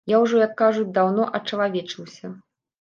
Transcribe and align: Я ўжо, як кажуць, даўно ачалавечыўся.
Я 0.11 0.17
ўжо, 0.21 0.39
як 0.45 0.55
кажуць, 0.61 0.87
даўно 0.97 1.29
ачалавечыўся. 1.41 2.37